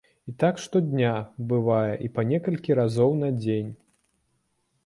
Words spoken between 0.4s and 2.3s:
так штодня, бывае, і па